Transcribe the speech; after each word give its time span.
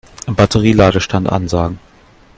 Batterie-Ladestand 0.35 1.29
ansagen. 1.31 1.77